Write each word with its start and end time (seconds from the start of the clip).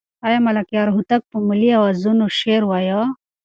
آیا 0.25 0.39
ملکیار 0.47 0.87
هوتک 0.95 1.21
په 1.31 1.37
ملي 1.47 1.71
اوزانو 1.77 2.25
شعر 2.39 2.61
وایه؟ 2.67 2.99